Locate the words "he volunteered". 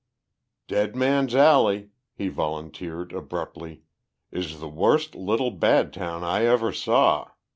2.15-3.13